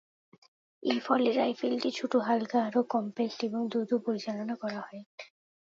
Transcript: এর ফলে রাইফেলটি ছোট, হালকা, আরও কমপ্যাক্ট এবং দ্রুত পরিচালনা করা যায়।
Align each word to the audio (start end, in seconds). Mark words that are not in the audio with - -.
এর 0.83 0.99
ফলে 1.05 1.29
রাইফেলটি 1.31 1.89
ছোট, 1.91 2.13
হালকা, 2.27 2.57
আরও 2.67 2.81
কমপ্যাক্ট 2.93 3.39
এবং 3.47 3.61
দ্রুত 3.71 3.91
পরিচালনা 4.05 4.55
করা 4.61 4.79
যায়। 4.81 5.01